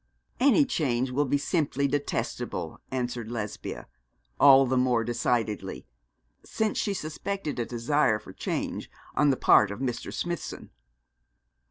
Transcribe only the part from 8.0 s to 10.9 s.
for change on the part of Mr. Smithson.